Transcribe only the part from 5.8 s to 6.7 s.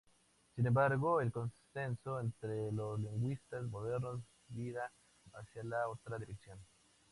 otra dirección.